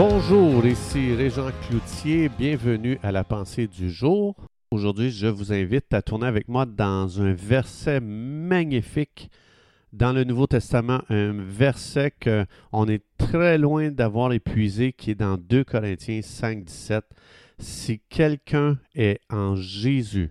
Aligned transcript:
Bonjour, 0.00 0.64
ici 0.64 1.12
Régent 1.12 1.50
Cloutier, 1.66 2.28
bienvenue 2.28 3.00
à 3.02 3.10
la 3.10 3.24
pensée 3.24 3.66
du 3.66 3.90
jour. 3.90 4.36
Aujourd'hui, 4.70 5.10
je 5.10 5.26
vous 5.26 5.52
invite 5.52 5.92
à 5.92 6.02
tourner 6.02 6.28
avec 6.28 6.46
moi 6.46 6.66
dans 6.66 7.20
un 7.20 7.32
verset 7.32 7.98
magnifique 7.98 9.28
dans 9.92 10.12
le 10.12 10.22
Nouveau 10.22 10.46
Testament, 10.46 11.00
un 11.08 11.32
verset 11.32 12.12
qu'on 12.12 12.86
est 12.86 13.02
très 13.18 13.58
loin 13.58 13.90
d'avoir 13.90 14.32
épuisé, 14.32 14.92
qui 14.92 15.10
est 15.10 15.16
dans 15.16 15.36
2 15.36 15.64
Corinthiens 15.64 16.22
5, 16.22 16.62
17. 16.62 17.04
Si 17.58 18.00
quelqu'un 18.08 18.78
est 18.94 19.18
en 19.28 19.56
Jésus, 19.56 20.30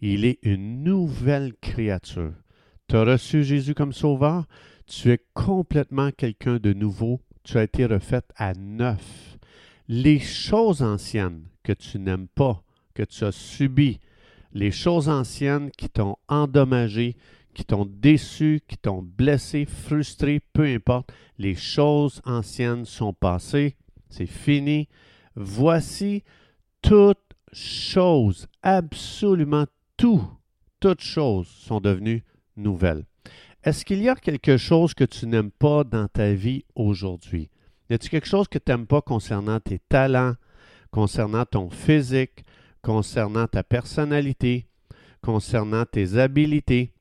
il 0.00 0.24
est 0.24 0.38
une 0.42 0.84
nouvelle 0.84 1.54
créature. 1.60 2.34
Tu 2.86 2.94
as 2.94 3.02
reçu 3.02 3.42
Jésus 3.42 3.74
comme 3.74 3.92
sauveur, 3.92 4.46
tu 4.86 5.10
es 5.10 5.18
complètement 5.34 6.12
quelqu'un 6.12 6.58
de 6.58 6.72
nouveau 6.72 7.20
tu 7.46 7.58
as 7.58 7.62
été 7.62 7.86
refaite 7.86 8.32
à 8.36 8.54
neuf. 8.54 9.38
Les 9.88 10.18
choses 10.18 10.82
anciennes 10.82 11.44
que 11.62 11.72
tu 11.72 12.00
n'aimes 12.00 12.26
pas, 12.26 12.62
que 12.92 13.04
tu 13.04 13.24
as 13.24 13.32
subies, 13.32 14.00
les 14.52 14.72
choses 14.72 15.08
anciennes 15.08 15.70
qui 15.70 15.88
t'ont 15.88 16.16
endommagé, 16.28 17.16
qui 17.54 17.64
t'ont 17.64 17.86
déçu, 17.86 18.60
qui 18.66 18.76
t'ont 18.76 19.02
blessé, 19.02 19.64
frustré, 19.64 20.40
peu 20.52 20.64
importe, 20.64 21.12
les 21.38 21.54
choses 21.54 22.20
anciennes 22.24 22.84
sont 22.84 23.12
passées, 23.12 23.76
c'est 24.10 24.26
fini. 24.26 24.88
Voici 25.36 26.24
toutes 26.82 27.18
choses, 27.52 28.48
absolument 28.62 29.66
tout, 29.96 30.24
toutes 30.80 31.00
choses 31.00 31.46
sont 31.46 31.80
devenues 31.80 32.24
nouvelles. 32.56 33.04
Est-ce 33.66 33.84
qu'il 33.84 34.00
y 34.00 34.08
a 34.08 34.14
quelque 34.14 34.58
chose 34.58 34.94
que 34.94 35.02
tu 35.02 35.26
n'aimes 35.26 35.50
pas 35.50 35.82
dans 35.82 36.06
ta 36.06 36.32
vie 36.34 36.64
aujourd'hui? 36.76 37.50
Y 37.90 37.94
a-t-il 37.94 38.10
quelque 38.10 38.28
chose 38.28 38.46
que 38.46 38.58
tu 38.58 38.70
n'aimes 38.70 38.86
pas 38.86 39.00
concernant 39.02 39.58
tes 39.58 39.80
talents, 39.88 40.34
concernant 40.92 41.44
ton 41.44 41.68
physique, 41.68 42.44
concernant 42.80 43.48
ta 43.48 43.64
personnalité, 43.64 44.68
concernant 45.20 45.84
tes 45.84 46.16
habiletés? 46.16 46.92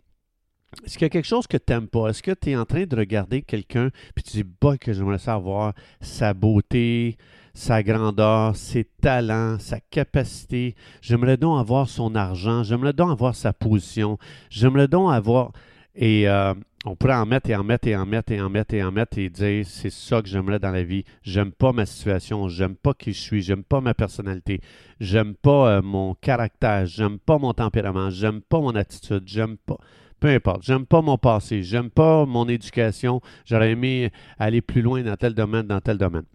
Est-ce 0.84 0.94
qu'il 0.98 1.04
y 1.04 1.06
a 1.06 1.10
quelque 1.10 1.28
chose 1.28 1.46
que 1.46 1.58
tu 1.58 1.72
n'aimes 1.72 1.88
pas? 1.88 2.10
Est-ce 2.10 2.24
que 2.24 2.32
tu 2.32 2.50
es 2.50 2.56
en 2.56 2.66
train 2.66 2.86
de 2.86 2.96
regarder 2.96 3.44
quelqu'un 3.44 3.92
puis 4.16 4.24
tu 4.24 4.38
dis, 4.38 4.50
bah, 4.60 4.76
que 4.76 4.92
j'aimerais 4.92 5.20
savoir 5.20 5.76
sa 6.02 6.34
beauté, 6.34 7.16
sa 7.54 7.84
grandeur, 7.84 8.56
ses 8.56 8.86
talents, 8.86 9.60
sa 9.60 9.80
capacité. 9.80 10.76
J'aimerais 11.00 11.38
donc 11.38 11.60
avoir 11.60 11.88
son 11.88 12.16
argent. 12.16 12.64
J'aimerais 12.64 12.94
donc 12.94 13.12
avoir 13.12 13.36
sa 13.36 13.54
position. 13.54 14.18
J'aimerais 14.50 14.88
donc 14.88 15.14
avoir. 15.14 15.52
Et 15.96 16.28
euh, 16.28 16.54
on 16.86 16.96
pourrait 16.96 17.16
en 17.16 17.26
mettre 17.26 17.50
et 17.50 17.56
en 17.56 17.64
mettre 17.64 17.88
et 17.88 17.96
en 17.96 18.06
mettre 18.06 18.32
et 18.32 18.42
en 18.42 18.50
mettre 18.50 18.74
et 18.76 18.84
en 18.84 18.92
mettre 18.92 19.18
et 19.18 19.30
dire 19.30 19.66
c'est 19.66 19.90
ça 19.90 20.22
que 20.22 20.28
j'aimerais 20.28 20.60
dans 20.60 20.72
la 20.72 20.84
vie. 20.84 21.04
J'aime 21.24 21.52
pas 21.52 21.72
ma 21.72 21.86
situation, 21.86 22.48
j'aime 22.50 22.76
pas 22.76 22.94
qui 22.94 23.14
je 23.14 23.20
suis, 23.22 23.42
j'aime 23.42 23.64
pas 23.64 23.82
ma 23.82 23.94
personnalité, 23.94 24.62
j'aime 25.00 25.36
pas 25.36 25.78
euh, 25.78 25.82
mon 25.82 26.14
caractère, 26.16 26.86
j'aime 26.86 27.18
pas 27.18 27.38
mon 27.38 27.54
tempérament, 27.54 28.10
j'aime 28.10 28.42
pas 28.42 28.60
mon 28.60 28.76
attitude, 28.76 29.24
j'aime 29.26 29.58
pas. 29.58 29.78
Peu 30.20 30.28
importe, 30.28 30.64
j'aime 30.64 30.86
pas 30.86 31.02
mon 31.02 31.18
passé, 31.18 31.64
j'aime 31.64 31.90
pas 31.90 32.26
mon 32.26 32.48
éducation, 32.48 33.22
j'aurais 33.46 33.72
aimé 33.72 34.12
aller 34.38 34.62
plus 34.62 34.82
loin 34.82 35.02
dans 35.02 35.16
tel 35.16 35.34
domaine, 35.34 35.68
dans 35.68 35.82
tel 35.82 35.98
domaine. 35.98 36.26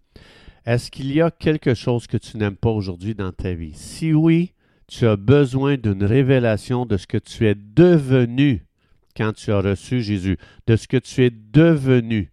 Est-ce 0.67 0.91
qu'il 0.91 1.13
y 1.13 1.21
a 1.21 1.31
quelque 1.31 1.75
chose 1.75 2.07
que 2.07 2.17
tu 2.17 2.37
n'aimes 2.37 2.57
pas 2.57 2.71
aujourd'hui 2.71 3.15
dans 3.15 3.33
ta 3.33 3.55
vie? 3.55 3.73
Si 3.75 4.13
oui, 4.13 4.53
tu 4.87 5.07
as 5.07 5.17
besoin 5.17 5.77
d'une 5.77 6.05
révélation 6.05 6.87
de 6.87 6.97
ce 6.97 7.07
que 7.07 7.19
tu 7.19 7.47
es 7.47 7.55
devenu 7.55 8.65
quand 9.21 9.35
tu 9.35 9.53
as 9.53 9.61
reçu 9.61 10.01
Jésus, 10.01 10.39
de 10.67 10.77
ce 10.77 10.89
que 10.89 10.97
tu 10.97 11.23
es 11.23 11.31
devenu. 11.31 12.33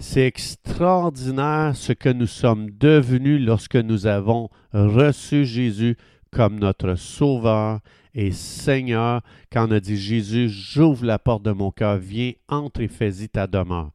C'est 0.00 0.26
extraordinaire 0.26 1.76
ce 1.76 1.92
que 1.92 2.08
nous 2.08 2.26
sommes 2.26 2.70
devenus 2.70 3.40
lorsque 3.40 3.76
nous 3.76 4.08
avons 4.08 4.48
reçu 4.72 5.44
Jésus 5.44 5.96
comme 6.32 6.58
notre 6.58 6.96
Sauveur 6.96 7.78
et 8.14 8.32
Seigneur, 8.32 9.22
quand 9.52 9.68
on 9.68 9.70
a 9.70 9.78
dit 9.78 9.96
Jésus, 9.96 10.48
j'ouvre 10.48 11.04
la 11.04 11.20
porte 11.20 11.44
de 11.44 11.52
mon 11.52 11.70
cœur, 11.70 11.98
viens, 11.98 12.32
entre 12.48 12.80
et 12.80 12.88
fais-y 12.88 13.28
ta 13.28 13.46
demeure. 13.46 13.92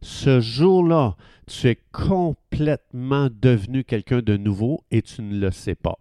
Ce 0.00 0.40
jour-là, 0.40 1.16
tu 1.48 1.66
es 1.66 1.78
complètement 1.90 3.30
devenu 3.32 3.82
quelqu'un 3.82 4.20
de 4.20 4.36
nouveau 4.36 4.84
et 4.92 5.02
tu 5.02 5.22
ne 5.22 5.40
le 5.40 5.50
sais 5.50 5.74
pas. 5.74 5.98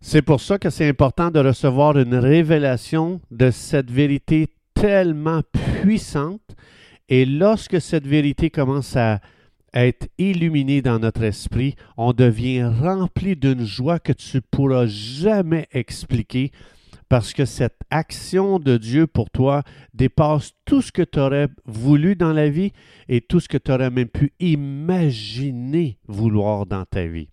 C'est 0.00 0.22
pour 0.22 0.40
ça 0.40 0.58
que 0.58 0.70
c'est 0.70 0.88
important 0.88 1.30
de 1.30 1.40
recevoir 1.40 1.98
une 1.98 2.14
révélation 2.14 3.20
de 3.30 3.50
cette 3.50 3.90
vérité 3.90 4.48
tellement 4.74 5.42
puissante. 5.82 6.54
Et 7.08 7.24
lorsque 7.24 7.80
cette 7.80 8.06
vérité 8.06 8.50
commence 8.50 8.96
à 8.96 9.20
être 9.74 10.08
illuminée 10.18 10.82
dans 10.82 10.98
notre 10.98 11.22
esprit, 11.24 11.74
on 11.96 12.12
devient 12.12 12.64
rempli 12.64 13.34
d'une 13.34 13.64
joie 13.64 13.98
que 13.98 14.12
tu 14.12 14.36
ne 14.36 14.40
pourras 14.40 14.86
jamais 14.86 15.66
expliquer 15.72 16.52
parce 17.08 17.32
que 17.32 17.44
cette 17.44 17.80
action 17.90 18.58
de 18.58 18.76
Dieu 18.76 19.06
pour 19.06 19.30
toi 19.30 19.62
dépasse 19.94 20.52
tout 20.64 20.82
ce 20.82 20.92
que 20.92 21.02
tu 21.02 21.18
aurais 21.18 21.48
voulu 21.64 22.16
dans 22.16 22.32
la 22.32 22.50
vie 22.50 22.72
et 23.08 23.20
tout 23.20 23.40
ce 23.40 23.48
que 23.48 23.56
tu 23.56 23.72
aurais 23.72 23.90
même 23.90 24.08
pu 24.08 24.32
imaginer 24.40 25.98
vouloir 26.06 26.66
dans 26.66 26.84
ta 26.84 27.06
vie. 27.06 27.28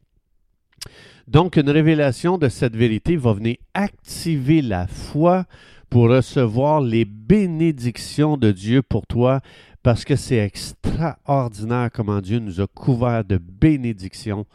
Donc, 1.28 1.56
une 1.58 1.70
révélation 1.70 2.38
de 2.38 2.50
cette 2.50 2.76
vérité 2.76 3.18
va 3.18 3.34
venir 3.34 3.58
activer 3.74 4.62
la 4.62 4.86
foi 4.88 5.46
pour 5.90 6.10
recevoir 6.10 6.82
les 6.82 7.06
bénédictions 7.06 8.38
de 8.38 8.52
Dieu 8.52 8.84
pour 8.84 9.08
toi, 9.08 9.42
parce 9.82 10.06
que 10.06 10.16
c'est 10.16 10.38
extraordinaire 10.38 11.90
comment 11.92 12.22
Dieu 12.22 12.40
nous 12.40 12.62
a 12.62 12.68
couverts 12.68 13.26
de 13.26 13.38
bénédictions 13.38 14.46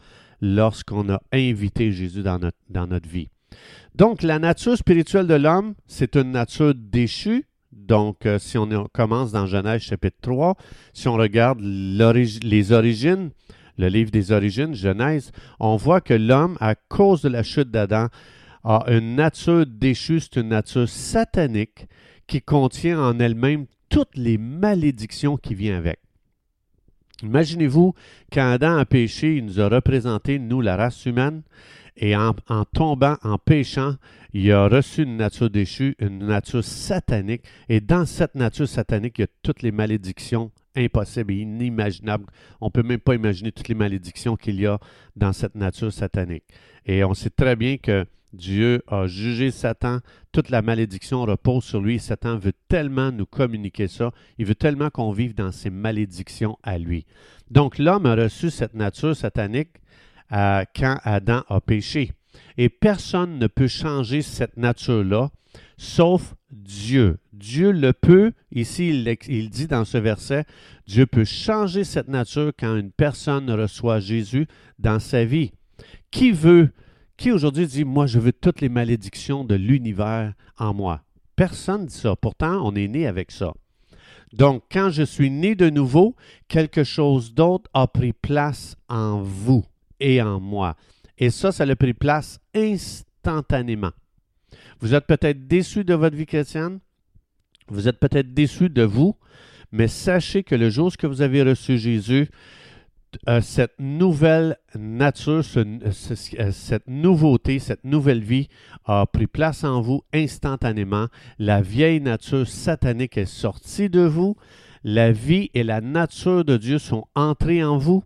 lorsqu'on 0.40 1.10
a 1.10 1.20
invité 1.32 1.90
Jésus 1.90 2.22
dans 2.22 2.38
notre, 2.38 2.58
dans 2.68 2.86
notre 2.86 3.08
vie. 3.08 3.28
Donc, 3.96 4.22
la 4.22 4.38
nature 4.38 4.76
spirituelle 4.76 5.26
de 5.26 5.34
l'homme, 5.34 5.74
c'est 5.88 6.14
une 6.16 6.30
nature 6.30 6.74
déchue. 6.74 7.46
Donc, 7.72 8.26
euh, 8.26 8.38
si 8.38 8.56
on 8.58 8.68
commence 8.92 9.32
dans 9.32 9.46
Genèse 9.46 9.82
chapitre 9.82 10.18
3, 10.22 10.56
si 10.92 11.08
on 11.08 11.14
regarde 11.14 11.60
les 11.60 12.72
origines, 12.72 13.30
le 13.80 13.88
livre 13.88 14.10
des 14.10 14.30
origines, 14.30 14.74
Genèse, 14.74 15.32
on 15.58 15.76
voit 15.76 16.00
que 16.00 16.14
l'homme, 16.14 16.56
à 16.60 16.74
cause 16.74 17.22
de 17.22 17.28
la 17.28 17.42
chute 17.42 17.70
d'Adam, 17.70 18.08
a 18.62 18.84
une 18.88 19.16
nature 19.16 19.64
déchue, 19.66 20.20
c'est 20.20 20.36
une 20.36 20.48
nature 20.48 20.88
satanique 20.88 21.86
qui 22.26 22.42
contient 22.42 23.00
en 23.00 23.18
elle-même 23.18 23.66
toutes 23.88 24.16
les 24.16 24.38
malédictions 24.38 25.36
qui 25.36 25.54
viennent 25.54 25.76
avec. 25.76 25.98
Imaginez-vous, 27.22 27.94
quand 28.32 28.52
Adam 28.52 28.76
a 28.76 28.84
péché, 28.84 29.36
il 29.36 29.46
nous 29.46 29.60
a 29.60 29.68
représenté, 29.68 30.38
nous, 30.38 30.60
la 30.60 30.76
race 30.76 31.04
humaine, 31.06 31.42
et 31.96 32.16
en, 32.16 32.34
en, 32.48 32.64
tombant, 32.64 33.16
en 33.22 33.36
péchant, 33.36 33.96
il 34.32 34.50
a 34.52 34.68
reçu 34.68 35.02
une 35.02 35.16
nature 35.16 35.50
déchue, 35.50 35.96
une 35.98 36.26
nature 36.26 36.64
satanique, 36.64 37.42
et 37.68 37.80
dans 37.80 38.06
cette 38.06 38.34
nature 38.34 38.68
satanique, 38.68 39.18
il 39.18 39.22
y 39.22 39.24
a 39.24 39.28
toutes 39.42 39.62
les 39.62 39.72
malédictions 39.72 40.50
impossible 40.76 41.32
et 41.32 41.38
inimaginable. 41.38 42.26
On 42.60 42.66
ne 42.66 42.70
peut 42.70 42.82
même 42.82 43.00
pas 43.00 43.14
imaginer 43.14 43.52
toutes 43.52 43.68
les 43.68 43.74
malédictions 43.74 44.36
qu'il 44.36 44.60
y 44.60 44.66
a 44.66 44.78
dans 45.16 45.32
cette 45.32 45.54
nature 45.54 45.92
satanique. 45.92 46.44
Et 46.86 47.04
on 47.04 47.14
sait 47.14 47.30
très 47.30 47.56
bien 47.56 47.76
que 47.76 48.06
Dieu 48.32 48.82
a 48.86 49.06
jugé 49.06 49.50
Satan, 49.50 49.98
toute 50.30 50.50
la 50.50 50.62
malédiction 50.62 51.22
repose 51.22 51.64
sur 51.64 51.80
lui. 51.80 51.98
Satan 51.98 52.38
veut 52.38 52.52
tellement 52.68 53.10
nous 53.10 53.26
communiquer 53.26 53.88
ça, 53.88 54.12
il 54.38 54.46
veut 54.46 54.54
tellement 54.54 54.90
qu'on 54.90 55.10
vive 55.10 55.34
dans 55.34 55.50
ces 55.50 55.70
malédictions 55.70 56.56
à 56.62 56.78
lui. 56.78 57.06
Donc 57.50 57.78
l'homme 57.78 58.06
a 58.06 58.14
reçu 58.14 58.50
cette 58.50 58.74
nature 58.74 59.16
satanique 59.16 59.70
euh, 60.32 60.64
quand 60.76 60.98
Adam 61.02 61.42
a 61.48 61.60
péché. 61.60 62.12
Et 62.56 62.68
personne 62.68 63.38
ne 63.38 63.46
peut 63.48 63.66
changer 63.66 64.22
cette 64.22 64.56
nature-là 64.56 65.30
sauf 65.80 66.34
Dieu. 66.50 67.16
Dieu 67.32 67.72
le 67.72 67.94
peut. 67.94 68.32
Ici, 68.52 68.90
il, 69.28 69.50
dit 69.50 69.66
dans 69.66 69.86
ce 69.86 69.96
verset, 69.96 70.44
Dieu 70.86 71.06
peut 71.06 71.24
changer 71.24 71.84
cette 71.84 72.08
nature 72.08 72.52
quand 72.58 72.76
une 72.76 72.92
personne 72.92 73.50
reçoit 73.50 73.98
Jésus 73.98 74.46
dans 74.78 74.98
sa 74.98 75.24
vie. 75.24 75.52
Qui 76.10 76.32
veut, 76.32 76.70
qui 77.16 77.32
aujourd'hui 77.32 77.66
dit, 77.66 77.84
moi, 77.84 78.06
je 78.06 78.18
veux 78.18 78.32
toutes 78.32 78.60
les 78.60 78.68
malédictions 78.68 79.42
de 79.42 79.54
l'univers 79.54 80.34
en 80.58 80.74
moi? 80.74 81.02
Personne 81.34 81.82
ne 81.82 81.86
dit 81.86 81.94
ça. 81.94 82.14
Pourtant, 82.14 82.60
on 82.62 82.74
est 82.74 82.88
né 82.88 83.06
avec 83.06 83.30
ça. 83.30 83.54
Donc, 84.34 84.64
quand 84.70 84.90
je 84.90 85.02
suis 85.02 85.30
né 85.30 85.54
de 85.54 85.70
nouveau, 85.70 86.14
quelque 86.46 86.84
chose 86.84 87.32
d'autre 87.32 87.70
a 87.72 87.86
pris 87.86 88.12
place 88.12 88.76
en 88.90 89.22
vous 89.22 89.64
et 89.98 90.20
en 90.20 90.40
moi. 90.40 90.76
Et 91.16 91.30
ça, 91.30 91.52
ça 91.52 91.64
a 91.64 91.76
pris 91.76 91.94
place 91.94 92.38
instantanément. 92.54 93.92
Vous 94.80 94.94
êtes 94.94 95.06
peut-être 95.06 95.46
déçu 95.46 95.84
de 95.84 95.94
votre 95.94 96.16
vie 96.16 96.26
chrétienne. 96.26 96.80
Vous 97.68 97.88
êtes 97.88 97.98
peut-être 97.98 98.32
déçu 98.32 98.68
de 98.70 98.82
vous. 98.82 99.16
Mais 99.72 99.88
sachez 99.88 100.42
que 100.42 100.54
le 100.54 100.70
jour 100.70 100.96
que 100.96 101.06
vous 101.06 101.22
avez 101.22 101.42
reçu 101.42 101.78
Jésus, 101.78 102.28
euh, 103.28 103.40
cette 103.40 103.78
nouvelle 103.78 104.56
nature, 104.76 105.44
cette 105.44 106.88
nouveauté, 106.88 107.58
cette 107.58 107.84
nouvelle 107.84 108.22
vie 108.22 108.48
a 108.84 109.06
pris 109.06 109.26
place 109.26 109.64
en 109.64 109.80
vous 109.80 110.02
instantanément. 110.12 111.06
La 111.38 111.60
vieille 111.60 112.00
nature 112.00 112.48
satanique 112.48 113.16
est 113.16 113.26
sortie 113.26 113.90
de 113.90 114.00
vous. 114.00 114.36
La 114.82 115.12
vie 115.12 115.50
et 115.54 115.62
la 115.62 115.80
nature 115.80 116.44
de 116.44 116.56
Dieu 116.56 116.78
sont 116.78 117.06
entrées 117.14 117.62
en 117.62 117.78
vous. 117.78 118.02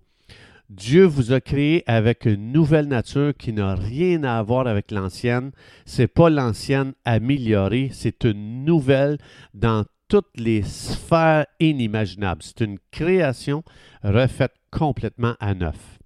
Dieu 0.77 1.05
vous 1.05 1.33
a 1.33 1.41
créé 1.41 1.85
avec 1.87 2.25
une 2.25 2.51
nouvelle 2.51 2.89
nature 2.89 3.33
qui 3.39 3.53
n'a 3.53 3.77
rien 3.77 4.25
à 4.25 4.43
voir 4.43 4.67
avec 4.67 4.91
l'ancienne. 4.91 5.53
C'est 5.87 6.09
pas 6.09 6.31
l'ancienne 6.31 6.95
améliorée, 7.05 7.91
c'est 7.93 8.25
une 8.25 8.65
nouvelle 8.65 9.19
dans 9.55 9.85
toutes 10.09 10.37
les 10.37 10.63
sphères 10.63 11.47
inimaginables. 11.61 12.43
C'est 12.43 12.63
une 12.63 12.79
création 12.91 13.63
refaite 14.03 14.55
complètement 14.73 15.37
à 15.39 15.55
neuf. 15.55 16.01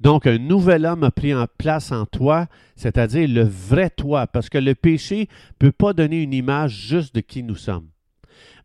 Donc, 0.00 0.26
un 0.26 0.38
nouvel 0.38 0.84
homme 0.84 1.04
a 1.04 1.10
pris 1.10 1.34
en 1.34 1.46
place 1.56 1.90
en 1.90 2.04
toi, 2.04 2.46
c'est-à-dire 2.76 3.26
le 3.26 3.44
vrai 3.44 3.88
toi, 3.88 4.26
parce 4.26 4.50
que 4.50 4.58
le 4.58 4.74
péché 4.74 5.20
ne 5.20 5.54
peut 5.58 5.72
pas 5.72 5.94
donner 5.94 6.22
une 6.22 6.34
image 6.34 6.72
juste 6.72 7.14
de 7.14 7.20
qui 7.20 7.42
nous 7.42 7.56
sommes. 7.56 7.88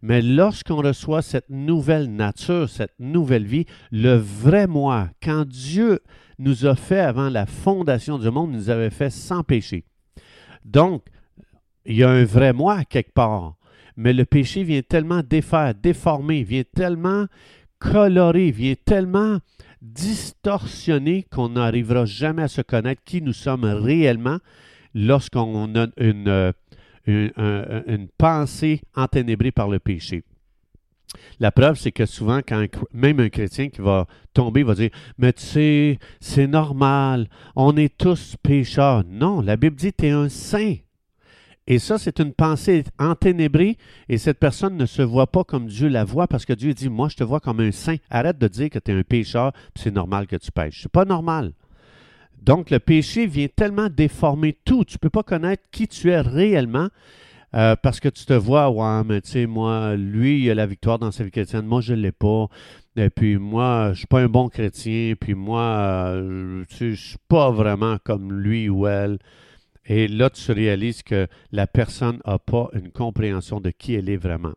Mais 0.02 0.22
lorsqu'on 0.22 0.78
reçoit 0.78 1.22
cette 1.22 1.50
nouvelle 1.50 2.14
nature, 2.14 2.70
cette 2.70 2.94
nouvelle 3.00 3.46
vie, 3.46 3.66
le 3.92 4.16
vrai 4.16 4.68
moi, 4.68 5.10
quand 5.22 5.48
Dieu 5.48 6.00
nous 6.38 6.66
a 6.66 6.76
fait 6.76 7.00
avant 7.00 7.30
la 7.30 7.46
fondation 7.46 8.18
du 8.18 8.30
monde, 8.30 8.52
nous 8.52 8.70
avait 8.70 8.90
fait 8.90 9.10
sans 9.10 9.44
péché. 9.44 9.86
Donc, 10.64 11.04
il 11.86 11.96
y 11.96 12.04
a 12.04 12.10
un 12.10 12.26
vrai 12.26 12.54
moi 12.54 12.84
quelque 12.84 13.14
part. 13.14 13.56
Mais 13.98 14.14
le 14.14 14.26
péché 14.26 14.64
vient 14.64 14.82
tellement 14.82 15.22
défaire, 15.24 15.74
déformer, 15.74 16.44
vient 16.44 16.64
tellement 16.76 17.28
colorer, 17.80 18.52
vient 18.52 18.76
tellement 18.86 19.40
distorsionner 19.82 21.26
qu'on 21.32 21.50
n'arrivera 21.50 22.06
jamais 22.06 22.44
à 22.44 22.48
se 22.48 22.62
connaître 22.62 23.04
qui 23.06 23.22
nous 23.22 23.34
sommes 23.34 23.66
réellement 23.66 24.40
lorsqu'on 24.94 25.76
a 25.76 25.88
une, 25.98 26.54
une, 27.08 28.08
pensée 28.18 28.82
enténébrée 28.96 29.52
par 29.52 29.70
le 29.70 29.80
péché. 29.80 30.24
La 31.40 31.52
preuve, 31.52 31.78
c'est 31.78 31.92
que 31.92 32.06
souvent, 32.06 32.42
même 32.94 33.20
un 33.20 33.30
chrétien 33.30 33.70
qui 33.70 33.82
va 33.82 34.06
tomber 34.34 34.64
va 34.64 34.76
dire 34.76 34.90
Mais 35.18 35.34
tu 35.34 35.44
sais, 35.44 36.00
c'est 36.20 36.48
normal, 36.48 37.30
on 37.56 37.76
est 37.78 37.96
tous 37.98 38.36
pécheurs. 38.42 39.04
Non, 39.08 39.42
la 39.42 39.56
Bible 39.56 39.76
dit 39.76 39.94
Tu 39.94 40.08
es 40.08 40.12
un 40.12 40.30
saint. 40.30 40.76
Et 41.68 41.80
ça, 41.80 41.98
c'est 41.98 42.20
une 42.20 42.34
pensée 42.34 42.84
enténébrée 43.00 43.78
et 44.08 44.20
cette 44.20 44.38
personne 44.38 44.78
ne 44.78 44.86
se 44.86 45.02
voit 45.02 45.26
pas 45.26 45.44
comme 45.44 45.66
Dieu 45.66 45.88
la 45.88 46.04
voit 46.04 46.28
parce 46.28 46.46
que 46.46 46.54
Dieu 46.54 46.74
dit 46.74 46.90
Moi, 46.90 47.10
je 47.10 47.16
te 47.16 47.24
vois 47.24 47.40
comme 47.40 47.60
un 47.60 47.72
saint. 47.72 47.98
Arrête 48.10 48.38
de 48.38 48.48
dire 48.48 48.70
que 48.70 48.80
tu 48.80 48.92
es 48.92 48.96
un 48.96 49.04
pécheur, 49.04 49.52
c'est 49.76 49.94
normal 49.94 50.28
que 50.28 50.36
tu 50.36 50.52
pêches. 50.52 50.82
C'est 50.84 50.92
pas 50.92 51.06
normal. 51.06 51.54
Donc, 52.46 52.70
le 52.70 52.80
péché 52.80 53.26
vient 53.26 53.48
tellement 53.48 53.90
déformer 53.90 54.56
tout. 54.66 54.86
Tu 54.86 54.96
ne 54.96 55.00
peux 55.00 55.10
pas 55.10 55.24
connaître 55.24 55.64
qui 55.72 55.88
tu 55.88 56.12
es 56.12 56.22
réellement 56.22 56.90
euh, 57.56 57.76
parce 57.82 58.00
que 58.00 58.08
tu 58.08 58.26
te 58.26 58.34
vois, 58.34 58.70
ouais, 58.70 59.04
mais 59.04 59.22
tu 59.22 59.32
sais, 59.32 59.46
moi, 59.48 59.96
lui, 59.96 60.44
il 60.44 60.50
a 60.52 60.56
la 60.56 60.68
victoire 60.68 61.00
dans 61.00 61.10
sa 61.10 61.24
vie 61.24 61.32
chrétienne, 61.32 61.66
moi, 61.66 61.82
je 61.82 61.96
ne 61.96 62.02
l'ai 62.02 62.12
pas. 62.12 62.48
Et 62.98 63.10
puis, 63.10 63.38
moi, 63.38 63.86
je 63.86 63.90
ne 63.90 63.96
suis 63.96 64.08
pas 64.08 64.20
un 64.20 64.28
bon 64.28 64.50
chrétien, 64.50 65.16
puis 65.20 65.34
moi, 65.34 66.10
euh, 66.10 66.64
je 66.70 66.86
ne 66.86 66.96
suis 66.96 67.18
pas 67.28 67.50
vraiment 67.50 67.98
comme 68.04 68.32
lui 68.32 68.70
ou 68.70 68.86
elle. 68.86 69.18
Et 69.88 70.08
là, 70.08 70.30
tu 70.30 70.52
réalises 70.52 71.02
que 71.02 71.28
la 71.52 71.66
personne 71.66 72.20
n'a 72.28 72.38
pas 72.38 72.70
une 72.74 72.92
compréhension 72.92 73.60
de 73.60 73.72
qui 73.72 73.96
elle 73.96 74.10
est 74.10 74.18
vraiment. 74.18 74.54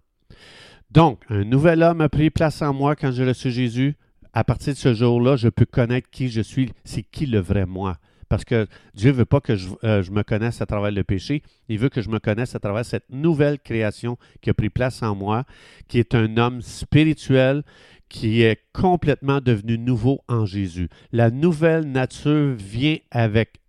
Donc, 0.90 1.22
un 1.30 1.44
nouvel 1.44 1.82
homme 1.82 2.02
a 2.02 2.08
pris 2.10 2.28
place 2.28 2.60
en 2.60 2.74
moi 2.74 2.96
quand 2.96 3.12
j'ai 3.12 3.24
reçu 3.24 3.50
Jésus 3.50 3.96
à 4.32 4.44
partir 4.44 4.74
de 4.74 4.78
ce 4.78 4.94
jour-là, 4.94 5.36
je 5.36 5.48
peux 5.48 5.64
connaître 5.64 6.08
qui 6.10 6.28
je 6.28 6.40
suis, 6.40 6.70
c'est 6.84 7.02
qui 7.02 7.26
le 7.26 7.40
vrai 7.40 7.66
moi. 7.66 7.98
Parce 8.28 8.44
que 8.44 8.66
Dieu 8.94 9.10
ne 9.10 9.16
veut 9.16 9.24
pas 9.24 9.40
que 9.40 9.54
euh, 9.84 10.02
je, 10.02 10.10
me 10.10 10.22
connaisse 10.22 10.60
à 10.60 10.66
travers 10.66 10.90
le 10.90 11.02
péché, 11.02 11.42
il 11.68 11.78
veut 11.78 11.88
que 11.88 12.02
je 12.02 12.10
me 12.10 12.18
connaisse 12.18 12.54
à 12.54 12.58
travers 12.58 12.84
cette 12.84 13.08
nouvelle 13.10 13.58
création 13.58 14.18
qui 14.42 14.50
a 14.50 14.54
pris 14.54 14.68
place 14.68 15.02
en 15.02 15.14
moi, 15.14 15.44
qui 15.88 15.98
est 15.98 16.14
un 16.14 16.36
homme 16.36 16.60
spirituel, 16.60 17.62
qui 18.08 18.42
est 18.42 18.60
complètement 18.72 19.40
devenu 19.40 19.78
nouveau 19.78 20.20
en 20.28 20.44
Jésus. 20.44 20.88
La 21.12 21.30
nouvelle 21.30 21.90
nature 21.90 22.54
vient 22.54 22.96
avec, 23.10 23.60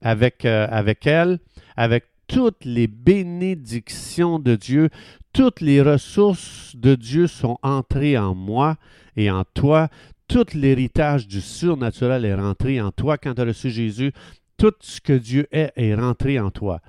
avec, 0.00 0.44
euh, 0.44 0.66
avec 0.70 1.06
elle, 1.06 1.38
avec 1.76 2.04
toutes 2.26 2.64
les 2.64 2.86
bénédictions 2.86 4.38
de 4.38 4.54
Dieu, 4.54 4.88
toutes 5.32 5.60
les 5.60 5.80
ressources 5.80 6.74
de 6.76 6.94
Dieu 6.94 7.26
sont 7.26 7.58
entrées 7.62 8.18
en 8.18 8.34
moi 8.34 8.76
et 9.16 9.30
en 9.30 9.44
toi. 9.54 9.88
Tout 10.28 10.46
l'héritage 10.54 11.26
du 11.26 11.40
surnaturel 11.40 12.24
est 12.24 12.34
rentré 12.34 12.80
en 12.80 12.90
toi 12.92 13.18
quand 13.18 13.34
tu 13.34 13.40
as 13.40 13.44
reçu 13.44 13.70
Jésus. 13.70 14.12
Tout 14.56 14.74
ce 14.80 15.00
que 15.00 15.12
Dieu 15.12 15.48
est 15.50 15.72
est 15.76 15.94
rentré 15.94 16.38
en 16.38 16.50
toi. 16.50 16.80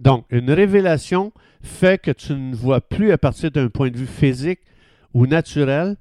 Donc, 0.00 0.26
une 0.30 0.50
révélation 0.50 1.32
fait 1.62 2.00
que 2.00 2.10
tu 2.10 2.32
ne 2.34 2.54
vois 2.54 2.80
plus 2.80 3.12
à 3.12 3.18
partir 3.18 3.50
d'un 3.50 3.68
point 3.68 3.90
de 3.90 3.96
vue 3.96 4.06
physique 4.06 4.60
ou 5.14 5.26
naturel. 5.26 5.96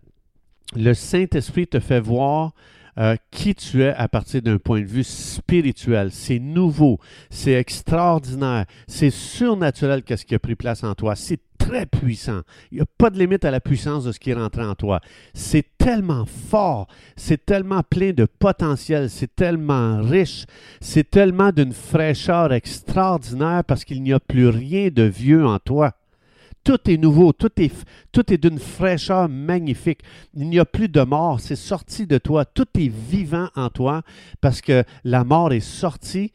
Le 0.76 0.94
Saint-Esprit 0.94 1.68
te 1.68 1.80
fait 1.80 2.00
voir 2.00 2.54
euh, 2.98 3.16
qui 3.32 3.56
tu 3.56 3.84
es 3.84 3.94
à 3.94 4.08
partir 4.08 4.42
d'un 4.42 4.58
point 4.58 4.82
de 4.82 4.86
vue 4.86 5.04
spirituel? 5.04 6.12
C'est 6.12 6.40
nouveau, 6.40 7.00
c'est 7.30 7.54
extraordinaire, 7.54 8.66
c'est 8.88 9.10
surnaturel 9.10 10.04
qu'est-ce 10.04 10.26
qui 10.26 10.36
a 10.36 10.40
pris 10.40 10.56
place 10.56 10.84
en 10.84 10.96
toi. 10.96 11.16
C'est 11.16 11.40
très 11.58 11.86
puissant. 11.86 12.42
Il 12.72 12.76
n'y 12.76 12.82
a 12.82 12.86
pas 12.98 13.10
de 13.10 13.20
limite 13.20 13.46
à 13.46 13.52
la 13.52 13.60
puissance 13.60 14.04
de 14.04 14.12
ce 14.12 14.20
qui 14.20 14.32
est 14.32 14.36
rentré 14.36 14.64
en 14.64 14.76
toi. 14.76 15.00
C'est 15.34 15.78
tellement 15.78 16.26
fort, 16.26 16.88
c'est 17.16 17.46
tellement 17.46 17.84
plein 17.84 18.14
de 18.14 18.26
potentiel, 18.26 19.10
c'est 19.10 19.36
tellement 19.36 20.02
riche, 20.02 20.46
c'est 20.80 21.10
tellement 21.10 21.52
d'une 21.52 21.74
fraîcheur 21.74 22.52
extraordinaire 22.54 23.64
parce 23.66 23.86
qu'il 23.86 24.02
n'y 24.04 24.14
a 24.14 24.20
plus 24.20 24.48
rien 24.48 24.90
de 24.92 25.04
vieux 25.04 25.46
en 25.46 25.60
toi. 25.60 25.94
Tout 26.64 26.90
est 26.90 26.98
nouveau, 26.98 27.34
tout 27.34 27.50
est, 27.60 28.38
d'une 28.38 28.60
fraîcheur 28.60 29.28
magnifique. 29.28 30.02
Il 30.36 30.48
n'y 30.50 30.60
a 30.60 30.66
plus 30.66 30.90
de 30.90 31.02
mort, 31.02 31.40
c'est 31.40 31.56
sorti 31.56 32.06
de 32.06 32.20
toi. 32.20 32.46
Tout 32.46 32.68
est 32.78 32.88
vivant 32.88 33.50
en 33.56 33.70
toi 33.70 34.04
parce 34.42 34.62
que 34.62 34.84
la 35.04 35.24
mort 35.24 35.54
est 35.54 35.60
sortie 35.60 36.32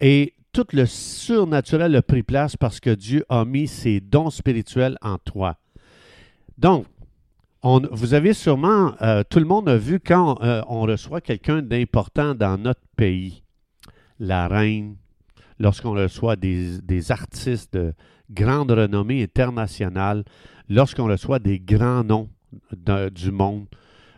et 0.00 0.34
tout 0.52 0.66
le 0.72 0.84
surnaturel 0.84 1.96
a 1.96 2.02
pris 2.02 2.22
place 2.22 2.56
parce 2.56 2.80
que 2.80 2.90
Dieu 2.90 3.24
a 3.28 3.44
mis 3.44 3.68
ses 3.68 4.00
dons 4.00 4.30
spirituels 4.30 4.98
en 5.00 5.16
toi. 5.18 5.56
Donc, 6.58 6.86
on, 7.62 7.80
vous 7.90 8.14
avez 8.14 8.34
sûrement, 8.34 8.94
euh, 9.00 9.22
tout 9.28 9.38
le 9.38 9.44
monde 9.44 9.68
a 9.68 9.76
vu 9.76 10.00
quand 10.00 10.42
euh, 10.42 10.62
on 10.68 10.82
reçoit 10.82 11.20
quelqu'un 11.20 11.62
d'important 11.62 12.34
dans 12.34 12.58
notre 12.58 12.80
pays, 12.96 13.42
la 14.18 14.48
reine, 14.48 14.96
lorsqu'on 15.58 15.92
reçoit 15.92 16.36
des, 16.36 16.80
des 16.80 17.12
artistes 17.12 17.74
de, 17.74 17.92
grande 18.30 18.70
renommée 18.70 19.22
internationale, 19.22 20.24
lorsqu'on 20.68 21.06
reçoit 21.06 21.38
des 21.38 21.58
grands 21.58 22.04
noms 22.04 22.28
du 23.12 23.30
monde, 23.30 23.66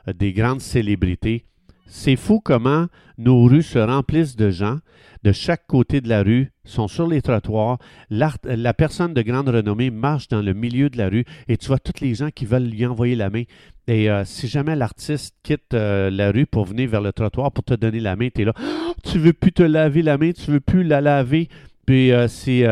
euh, 0.08 0.12
des 0.12 0.32
grandes 0.32 0.60
célébrités. 0.60 1.44
C'est 1.86 2.16
fou 2.16 2.40
comment 2.40 2.86
nos 3.18 3.44
rues 3.44 3.62
se 3.62 3.78
remplissent 3.78 4.36
de 4.36 4.50
gens 4.50 4.78
de 5.22 5.32
chaque 5.32 5.66
côté 5.66 6.00
de 6.00 6.08
la 6.08 6.22
rue, 6.22 6.50
sont 6.64 6.88
sur 6.88 7.06
les 7.06 7.22
trottoirs. 7.22 7.78
La 8.10 8.74
personne 8.74 9.14
de 9.14 9.22
grande 9.22 9.48
renommée 9.48 9.90
marche 9.90 10.28
dans 10.28 10.42
le 10.42 10.52
milieu 10.52 10.90
de 10.90 10.98
la 10.98 11.08
rue 11.08 11.24
et 11.48 11.56
tu 11.56 11.68
vois 11.68 11.78
tous 11.78 12.02
les 12.02 12.14
gens 12.14 12.30
qui 12.30 12.44
veulent 12.44 12.64
lui 12.64 12.84
envoyer 12.86 13.14
la 13.14 13.30
main. 13.30 13.44
Et 13.86 14.10
euh, 14.10 14.24
si 14.24 14.48
jamais 14.48 14.74
l'artiste 14.74 15.34
quitte 15.42 15.74
euh, 15.74 16.10
la 16.10 16.30
rue 16.30 16.46
pour 16.46 16.64
venir 16.64 16.88
vers 16.88 17.00
le 17.00 17.12
trottoir 17.12 17.52
pour 17.52 17.64
te 17.64 17.74
donner 17.74 18.00
la 18.00 18.16
main, 18.16 18.28
tu 18.34 18.42
es 18.42 18.44
là, 18.44 18.54
tu 19.04 19.18
veux 19.18 19.32
plus 19.32 19.52
te 19.52 19.62
laver 19.62 20.02
la 20.02 20.18
main, 20.18 20.32
tu 20.32 20.50
veux 20.50 20.60
plus 20.60 20.82
la 20.82 21.00
laver. 21.00 21.48
Puis 21.86 22.12
c'est 22.28 22.64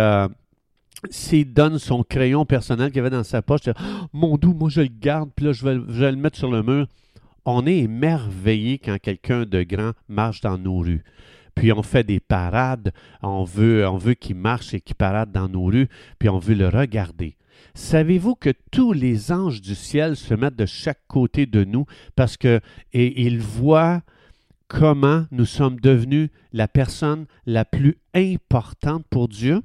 s'il 1.09 1.52
donne 1.52 1.78
son 1.78 2.02
crayon 2.02 2.45
personnel 2.45 2.90
qu'il 2.90 3.00
avait 3.00 3.11
dans 3.11 3.25
sa 3.25 3.42
poche, 3.42 3.69
oh, 3.69 4.07
mon 4.12 4.37
doux, 4.37 4.52
moi 4.52 4.69
je 4.69 4.83
le 4.83 4.88
garde, 4.88 5.30
puis 5.35 5.47
là 5.47 5.52
je 5.52 5.64
vais, 5.64 6.11
le 6.11 6.16
mettre 6.16 6.37
sur 6.37 6.50
le 6.50 6.62
mur. 6.62 6.87
On 7.45 7.66
est 7.66 7.78
émerveillé 7.78 8.78
quand 8.78 8.99
quelqu'un 9.00 9.45
de 9.45 9.62
grand 9.62 9.92
marche 10.09 10.42
dans 10.42 10.59
nos 10.59 10.78
rues. 10.78 11.02
Puis 11.54 11.73
on 11.73 11.83
fait 11.83 12.04
des 12.04 12.21
parades, 12.21 12.92
on 13.23 13.45
veut, 13.45 13.87
on 13.87 13.97
veut 13.97 14.14
qu'il 14.14 14.37
marche 14.37 14.75
et 14.75 14.80
qu'il 14.80 14.95
parade 14.95 15.33
dans 15.33 15.49
nos 15.49 15.64
rues, 15.64 15.88
puis 16.19 16.28
on 16.28 16.38
veut 16.38 16.54
le 16.54 16.69
regarder. 16.69 17.37
Savez-vous 17.75 18.35
que 18.35 18.50
tous 18.71 18.92
les 18.92 19.33
anges 19.33 19.61
du 19.61 19.75
ciel 19.75 20.16
se 20.16 20.35
mettent 20.35 20.57
de 20.57 20.66
chaque 20.66 21.00
côté 21.09 21.47
de 21.47 21.64
nous 21.64 21.87
parce 22.16 22.37
que 22.37 22.61
et 22.92 23.23
ils 23.23 23.40
voient 23.40 24.02
comment 24.69 25.26
nous 25.30 25.45
sommes 25.45 25.80
devenus 25.80 26.30
la 26.52 26.69
personne 26.69 27.26
la 27.47 27.64
plus 27.64 27.99
importante 28.14 29.04
pour 29.11 29.28
Dieu? 29.28 29.62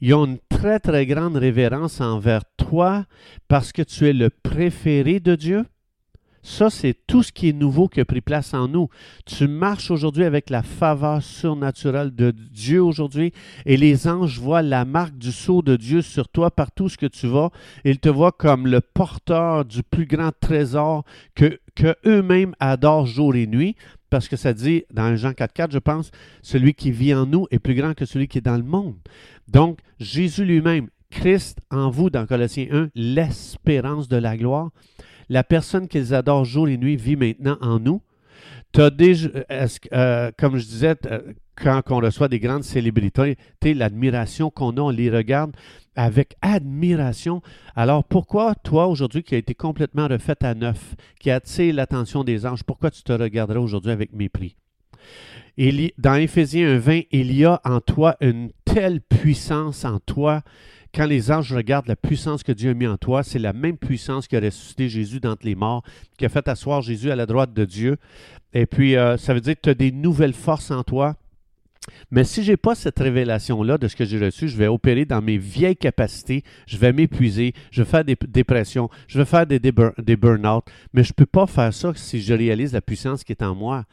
Ils 0.00 0.14
ont 0.14 0.26
une 0.26 0.38
très, 0.48 0.80
très 0.80 1.06
grande 1.06 1.36
révérence 1.36 2.00
envers 2.00 2.42
toi 2.56 3.04
parce 3.48 3.72
que 3.72 3.82
tu 3.82 4.08
es 4.08 4.12
le 4.12 4.30
préféré 4.30 5.20
de 5.20 5.34
Dieu. 5.34 5.64
Ça, 6.42 6.70
c'est 6.70 6.96
tout 7.06 7.22
ce 7.22 7.32
qui 7.32 7.50
est 7.50 7.52
nouveau 7.52 7.86
qui 7.88 8.00
a 8.00 8.06
pris 8.06 8.22
place 8.22 8.54
en 8.54 8.66
nous. 8.66 8.88
Tu 9.26 9.46
marches 9.46 9.90
aujourd'hui 9.90 10.24
avec 10.24 10.48
la 10.48 10.62
faveur 10.62 11.22
surnaturelle 11.22 12.14
de 12.14 12.30
Dieu 12.30 12.82
aujourd'hui 12.82 13.32
et 13.66 13.76
les 13.76 14.08
anges 14.08 14.38
voient 14.40 14.62
la 14.62 14.86
marque 14.86 15.18
du 15.18 15.32
sceau 15.32 15.60
de 15.60 15.76
Dieu 15.76 16.00
sur 16.00 16.30
toi 16.30 16.50
partout 16.50 16.88
ce 16.88 16.96
que 16.96 17.04
tu 17.04 17.26
vas. 17.26 17.50
Ils 17.84 17.98
te 17.98 18.08
voient 18.08 18.32
comme 18.32 18.66
le 18.66 18.80
porteur 18.80 19.66
du 19.66 19.82
plus 19.82 20.06
grand 20.06 20.32
trésor 20.40 21.04
que, 21.34 21.60
que 21.74 21.94
eux-mêmes 22.06 22.54
adorent 22.58 23.06
jour 23.06 23.34
et 23.34 23.46
nuit 23.46 23.76
parce 24.10 24.28
que 24.28 24.36
ça 24.36 24.52
dit 24.52 24.84
dans 24.92 25.16
Jean 25.16 25.30
4.4, 25.30 25.72
je 25.72 25.78
pense, 25.78 26.10
celui 26.42 26.74
qui 26.74 26.90
vit 26.90 27.14
en 27.14 27.26
nous 27.26 27.46
est 27.50 27.58
plus 27.58 27.74
grand 27.74 27.94
que 27.94 28.04
celui 28.04 28.28
qui 28.28 28.38
est 28.38 28.42
dans 28.42 28.56
le 28.56 28.62
monde. 28.62 28.96
Donc, 29.48 29.78
Jésus 29.98 30.44
lui-même, 30.44 30.88
Christ 31.10 31.58
en 31.70 31.90
vous, 31.90 32.10
dans 32.10 32.26
Colossiens 32.26 32.68
1, 32.70 32.90
l'espérance 32.94 34.08
de 34.08 34.16
la 34.16 34.36
gloire, 34.36 34.70
la 35.28 35.44
personne 35.44 35.88
qu'ils 35.88 36.14
adorent 36.14 36.44
jour 36.44 36.68
et 36.68 36.76
nuit 36.76 36.96
vit 36.96 37.16
maintenant 37.16 37.56
en 37.60 37.78
nous. 37.78 38.02
Déjà, 38.72 39.28
que, 39.28 39.88
euh, 39.92 40.30
comme 40.38 40.56
je 40.56 40.64
disais, 40.64 40.94
euh, 41.06 41.32
quand 41.56 41.82
on 41.90 41.98
reçoit 41.98 42.28
des 42.28 42.38
grandes 42.38 42.64
célébrités, 42.64 43.36
l'admiration 43.62 44.50
qu'on 44.50 44.76
a, 44.76 44.80
on 44.80 44.90
les 44.90 45.10
regarde 45.10 45.52
avec 45.96 46.36
admiration. 46.40 47.42
Alors 47.76 48.04
pourquoi 48.04 48.54
toi 48.54 48.86
aujourd'hui 48.86 49.22
qui 49.22 49.34
a 49.34 49.38
été 49.38 49.54
complètement 49.54 50.08
refait 50.08 50.42
à 50.44 50.54
neuf, 50.54 50.94
qui 51.18 51.30
attire 51.30 51.74
l'attention 51.74 52.24
des 52.24 52.46
anges, 52.46 52.62
pourquoi 52.62 52.90
tu 52.90 53.02
te 53.02 53.12
regarderais 53.12 53.58
aujourd'hui 53.58 53.92
avec 53.92 54.12
mépris? 54.12 54.56
Dans 55.98 56.14
Éphésiens 56.14 56.78
1.20, 56.78 57.08
il 57.10 57.36
y 57.36 57.44
a 57.44 57.60
en 57.64 57.80
toi 57.80 58.16
une 58.20 58.50
telle 58.74 59.00
puissance 59.00 59.84
en 59.84 59.98
toi. 60.00 60.42
Quand 60.92 61.06
les 61.06 61.30
anges 61.30 61.52
regardent 61.52 61.86
la 61.86 61.96
puissance 61.96 62.42
que 62.42 62.52
Dieu 62.52 62.70
a 62.70 62.74
mis 62.74 62.86
en 62.86 62.96
toi, 62.96 63.22
c'est 63.22 63.38
la 63.38 63.52
même 63.52 63.76
puissance 63.76 64.26
qui 64.26 64.36
a 64.36 64.40
ressuscité 64.40 64.88
Jésus 64.88 65.20
d'entre 65.20 65.46
les 65.46 65.54
morts, 65.54 65.84
qui 66.18 66.24
a 66.24 66.28
fait 66.28 66.48
asseoir 66.48 66.82
Jésus 66.82 67.10
à 67.10 67.16
la 67.16 67.26
droite 67.26 67.52
de 67.54 67.64
Dieu. 67.64 67.96
Et 68.52 68.66
puis, 68.66 68.96
euh, 68.96 69.16
ça 69.16 69.32
veut 69.32 69.40
dire 69.40 69.54
que 69.54 69.60
tu 69.62 69.70
as 69.70 69.74
des 69.74 69.92
nouvelles 69.92 70.32
forces 70.32 70.72
en 70.72 70.82
toi. 70.82 71.16
Mais 72.10 72.24
si 72.24 72.42
je 72.42 72.50
n'ai 72.50 72.56
pas 72.56 72.74
cette 72.74 72.98
révélation-là 72.98 73.78
de 73.78 73.88
ce 73.88 73.96
que 73.96 74.04
j'ai 74.04 74.18
reçu, 74.18 74.48
je 74.48 74.56
vais 74.56 74.66
opérer 74.66 75.04
dans 75.04 75.22
mes 75.22 75.38
vieilles 75.38 75.76
capacités, 75.76 76.42
je 76.66 76.76
vais 76.76 76.92
m'épuiser, 76.92 77.54
je 77.70 77.82
vais 77.82 77.88
faire 77.88 78.04
des 78.04 78.16
dépressions, 78.28 78.90
je 79.06 79.18
vais 79.18 79.24
faire 79.24 79.46
des, 79.46 79.58
des, 79.58 79.72
burn- 79.72 79.94
des 79.98 80.16
burn-out, 80.16 80.64
mais 80.92 81.04
je 81.04 81.10
ne 81.10 81.14
peux 81.14 81.26
pas 81.26 81.46
faire 81.46 81.72
ça 81.72 81.92
si 81.94 82.20
je 82.20 82.34
réalise 82.34 82.72
la 82.72 82.80
puissance 82.82 83.24
qui 83.24 83.32
est 83.32 83.42
en 83.42 83.54
moi. 83.54 83.84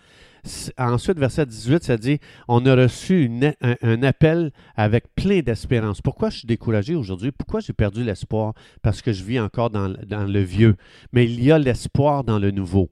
Ensuite, 0.78 1.20
verset 1.20 1.46
18, 1.46 1.84
ça 1.84 1.98
dit, 1.98 2.20
on 2.48 2.66
a 2.66 2.76
reçu 2.76 3.30
un, 3.62 4.04
appel 4.04 4.52
avec 4.76 5.14
plein 5.16 5.42
d'espérance. 5.42 6.02
Pourquoi 6.02 6.30
je 6.30 6.40
suis 6.40 6.48
découragé 6.48 6.96
aujourd'hui? 6.96 7.32
Pourquoi 7.32 7.60
j'ai 7.60 7.74
perdu 7.74 8.04
l'espoir? 8.04 8.54
Parce 8.82 9.02
que 9.02 9.12
je 9.14 9.24
vis 9.24 9.40
encore 9.40 9.70
dans, 9.70 9.94
dans 10.08 10.24
le 10.26 10.42
vieux. 10.42 10.76
Mais 11.12 11.26
il 11.26 11.44
y 11.44 11.52
a 11.52 11.60
l'espoir 11.60 12.24
dans 12.24 12.40
le 12.40 12.52
nouveau. 12.52 12.90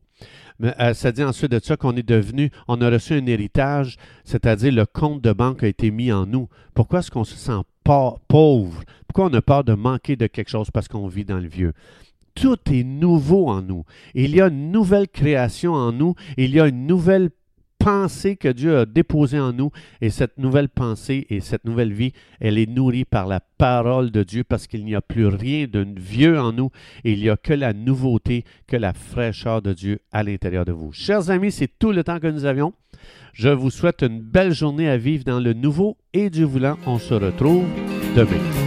Euh, 0.64 0.94
ça 0.94 1.12
dit 1.12 1.24
ensuite 1.24 1.52
de 1.52 1.60
ça 1.60 1.76
qu'on 1.76 1.96
est 1.98 2.08
devenu, 2.08 2.50
on 2.68 2.80
a 2.82 2.90
reçu 2.90 3.14
un 3.14 3.26
héritage, 3.26 3.98
c'est-à-dire 4.24 4.72
le 4.72 4.86
compte 4.86 5.22
de 5.22 5.34
banque 5.34 5.64
a 5.64 5.68
été 5.68 5.92
mis 5.92 6.12
en 6.12 6.26
nous. 6.26 6.48
Pourquoi 6.74 7.00
est-ce 7.00 7.12
qu'on 7.12 7.26
se 7.26 7.36
sent 7.36 7.62
pa- 7.84 8.16
pauvre? 8.28 8.84
Pourquoi 9.08 9.30
on 9.30 9.34
a 9.34 9.42
peur 9.42 9.64
de 9.64 9.74
manquer 9.74 10.16
de 10.16 10.28
quelque 10.28 10.50
chose 10.50 10.72
parce 10.72 10.88
qu'on 10.88 11.08
vit 11.08 11.26
dans 11.26 11.40
le 11.40 11.48
vieux? 11.48 11.74
Tout 12.36 12.58
est 12.72 12.84
nouveau 12.84 13.48
en 13.48 13.62
nous. 13.62 13.86
Il 14.14 14.36
y 14.36 14.42
a 14.42 14.48
une 14.48 14.72
nouvelle 14.72 15.08
création 15.08 15.74
en 15.74 15.92
nous. 15.92 16.16
Il 16.38 16.52
y 16.52 16.60
a 16.60 16.68
une 16.68 16.86
nouvelle 16.86 17.30
pensée 17.86 18.36
que 18.36 18.48
Dieu 18.48 18.80
a 18.80 18.86
déposée 18.88 19.40
en 19.40 19.54
nous. 19.54 19.70
Et 20.02 20.10
cette 20.10 20.40
nouvelle 20.40 20.70
pensée 20.70 21.28
et 21.30 21.40
cette 21.40 21.66
nouvelle 21.66 21.94
vie, 21.94 22.14
elle 22.40 22.58
est 22.58 22.66
nourrie 22.66 23.06
par 23.06 23.28
la 23.28 23.40
parole 23.40 24.10
de 24.10 24.24
Dieu 24.24 24.44
parce 24.44 24.66
qu'il 24.66 24.84
n'y 24.86 24.96
a 24.96 25.02
plus 25.02 25.28
rien 25.28 25.68
de 25.72 25.86
vieux 25.96 26.40
en 26.40 26.52
nous. 26.52 26.72
Il 27.04 27.20
n'y 27.20 27.30
a 27.30 27.38
que 27.38 27.54
la 27.54 27.74
nouveauté, 27.74 28.44
que 28.66 28.76
la 28.76 28.94
fraîcheur 28.94 29.62
de 29.62 29.72
Dieu 29.72 30.00
à 30.12 30.24
l'intérieur 30.24 30.66
de 30.66 30.72
vous. 30.72 30.92
Chers 30.94 31.30
amis, 31.30 31.52
c'est 31.52 31.78
tout 31.78 31.92
le 31.92 32.04
temps 32.04 32.20
que 32.20 32.26
nous 32.26 32.46
avions. 32.46 32.74
Je 33.34 33.50
vous 33.50 33.70
souhaite 33.70 34.02
une 34.02 34.20
belle 34.20 34.54
journée 34.54 34.90
à 34.90 34.98
vivre 34.98 35.24
dans 35.24 35.40
le 35.40 35.54
nouveau 35.54 35.98
et 36.12 36.32
du 36.32 36.44
voulant. 36.44 36.80
On 36.88 36.98
se 36.98 37.14
retrouve 37.14 37.68
demain. 38.16 38.65